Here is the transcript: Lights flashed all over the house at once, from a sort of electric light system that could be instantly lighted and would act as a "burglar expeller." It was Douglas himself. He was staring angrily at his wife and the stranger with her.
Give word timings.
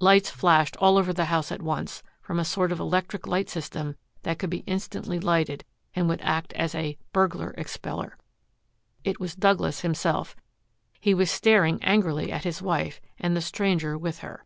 Lights 0.00 0.28
flashed 0.28 0.76
all 0.76 0.98
over 0.98 1.14
the 1.14 1.24
house 1.32 1.50
at 1.50 1.62
once, 1.62 2.02
from 2.20 2.38
a 2.38 2.44
sort 2.44 2.72
of 2.72 2.78
electric 2.78 3.26
light 3.26 3.48
system 3.48 3.96
that 4.22 4.38
could 4.38 4.50
be 4.50 4.64
instantly 4.66 5.18
lighted 5.18 5.64
and 5.96 6.10
would 6.10 6.20
act 6.20 6.52
as 6.52 6.74
a 6.74 6.98
"burglar 7.14 7.54
expeller." 7.56 8.18
It 9.02 9.18
was 9.18 9.34
Douglas 9.34 9.80
himself. 9.80 10.36
He 11.00 11.14
was 11.14 11.30
staring 11.30 11.82
angrily 11.82 12.30
at 12.30 12.44
his 12.44 12.60
wife 12.60 13.00
and 13.18 13.34
the 13.34 13.40
stranger 13.40 13.96
with 13.96 14.18
her. 14.18 14.44